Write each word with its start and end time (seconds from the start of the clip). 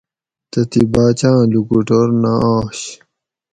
تتھیں 0.51 0.87
باچاآں 0.93 1.41
لوکوٹور 1.53 2.07
نہ 2.21 2.31
آش 2.53 2.79